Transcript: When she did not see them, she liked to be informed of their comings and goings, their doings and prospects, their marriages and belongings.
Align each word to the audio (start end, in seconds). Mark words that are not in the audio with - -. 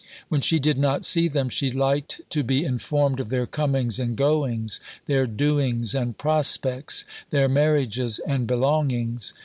When 0.29 0.41
she 0.41 0.57
did 0.57 0.79
not 0.79 1.05
see 1.05 1.27
them, 1.27 1.47
she 1.49 1.69
liked 1.71 2.21
to 2.31 2.41
be 2.43 2.65
informed 2.65 3.19
of 3.19 3.29
their 3.29 3.45
comings 3.45 3.99
and 3.99 4.15
goings, 4.17 4.79
their 5.05 5.27
doings 5.27 5.93
and 5.93 6.17
prospects, 6.17 7.05
their 7.29 7.47
marriages 7.47 8.17
and 8.17 8.47
belongings. 8.47 9.35